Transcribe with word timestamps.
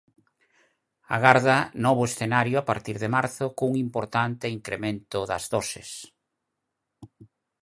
Agarda 1.17 1.57
novo 1.85 2.03
escenario 2.09 2.55
a 2.59 2.65
partir 2.71 2.95
de 3.03 3.09
marzo 3.17 3.45
cun 3.57 3.71
importante 3.85 4.53
incremento 4.57 5.17
das 5.29 5.43
doses. 5.53 5.89